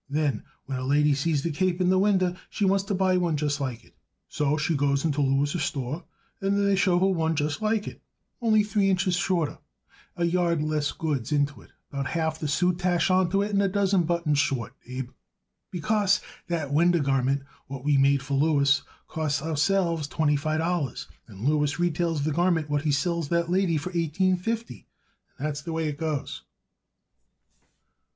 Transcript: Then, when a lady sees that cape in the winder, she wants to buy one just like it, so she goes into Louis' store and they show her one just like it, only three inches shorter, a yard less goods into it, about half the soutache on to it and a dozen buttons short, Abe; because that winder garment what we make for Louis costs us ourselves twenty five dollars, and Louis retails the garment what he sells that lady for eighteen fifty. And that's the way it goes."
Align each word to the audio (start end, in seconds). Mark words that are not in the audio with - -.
Then, 0.09 0.45
when 0.65 0.79
a 0.79 0.83
lady 0.83 1.13
sees 1.13 1.43
that 1.43 1.53
cape 1.53 1.79
in 1.79 1.89
the 1.91 1.99
winder, 1.99 2.35
she 2.49 2.65
wants 2.65 2.83
to 2.85 2.95
buy 2.95 3.17
one 3.17 3.37
just 3.37 3.61
like 3.61 3.85
it, 3.85 3.93
so 4.27 4.57
she 4.57 4.75
goes 4.75 5.05
into 5.05 5.21
Louis' 5.21 5.61
store 5.63 6.05
and 6.41 6.57
they 6.57 6.75
show 6.75 6.97
her 6.97 7.05
one 7.05 7.35
just 7.35 7.61
like 7.61 7.87
it, 7.87 8.01
only 8.41 8.63
three 8.63 8.89
inches 8.89 9.15
shorter, 9.15 9.59
a 10.17 10.25
yard 10.25 10.59
less 10.63 10.91
goods 10.91 11.31
into 11.31 11.61
it, 11.61 11.69
about 11.91 12.07
half 12.07 12.39
the 12.39 12.47
soutache 12.47 13.11
on 13.11 13.29
to 13.29 13.43
it 13.43 13.51
and 13.51 13.61
a 13.61 13.67
dozen 13.67 14.01
buttons 14.01 14.39
short, 14.39 14.73
Abe; 14.87 15.11
because 15.69 16.19
that 16.47 16.73
winder 16.73 16.97
garment 16.97 17.43
what 17.67 17.83
we 17.83 17.95
make 17.95 18.23
for 18.23 18.33
Louis 18.33 18.81
costs 19.07 19.39
us 19.39 19.47
ourselves 19.49 20.07
twenty 20.07 20.35
five 20.35 20.57
dollars, 20.61 21.07
and 21.27 21.41
Louis 21.41 21.77
retails 21.77 22.23
the 22.23 22.31
garment 22.31 22.71
what 22.71 22.81
he 22.81 22.91
sells 22.91 23.29
that 23.29 23.51
lady 23.51 23.77
for 23.77 23.91
eighteen 23.93 24.35
fifty. 24.35 24.87
And 25.37 25.45
that's 25.45 25.61
the 25.61 25.73
way 25.73 25.87
it 25.89 25.99
goes." 25.99 26.41